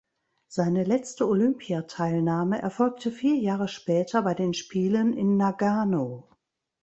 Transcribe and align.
Seine 0.47 0.83
letzte 0.83 1.27
Olympiateilnahme 1.27 2.59
erfolgte 2.59 3.11
vier 3.11 3.35
Jahre 3.35 3.67
später 3.67 4.23
bei 4.23 4.33
den 4.33 4.55
Spielen 4.55 5.13
in 5.13 5.37
Nagano. 5.37 6.27